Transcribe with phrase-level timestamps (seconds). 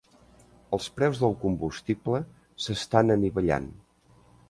[0.77, 2.25] Els preus del combustible
[2.67, 3.73] s'estan anivellant.